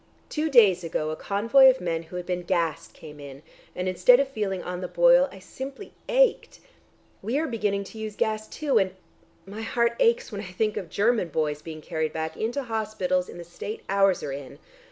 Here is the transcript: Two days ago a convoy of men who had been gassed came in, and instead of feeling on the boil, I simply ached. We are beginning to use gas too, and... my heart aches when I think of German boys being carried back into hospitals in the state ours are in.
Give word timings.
Two 0.29 0.49
days 0.49 0.83
ago 0.83 1.11
a 1.11 1.15
convoy 1.15 1.69
of 1.69 1.79
men 1.79 2.01
who 2.01 2.15
had 2.15 2.25
been 2.25 2.41
gassed 2.41 2.91
came 2.95 3.19
in, 3.19 3.43
and 3.75 3.87
instead 3.87 4.19
of 4.19 4.27
feeling 4.27 4.63
on 4.63 4.81
the 4.81 4.87
boil, 4.87 5.29
I 5.31 5.37
simply 5.37 5.93
ached. 6.09 6.59
We 7.21 7.37
are 7.37 7.45
beginning 7.45 7.83
to 7.83 7.99
use 7.99 8.15
gas 8.15 8.47
too, 8.47 8.79
and... 8.79 8.95
my 9.45 9.61
heart 9.61 9.95
aches 9.99 10.31
when 10.31 10.41
I 10.41 10.51
think 10.51 10.75
of 10.75 10.89
German 10.89 11.27
boys 11.27 11.61
being 11.61 11.81
carried 11.81 12.13
back 12.13 12.35
into 12.35 12.63
hospitals 12.63 13.29
in 13.29 13.37
the 13.37 13.43
state 13.43 13.83
ours 13.89 14.23
are 14.23 14.31
in. 14.31 14.57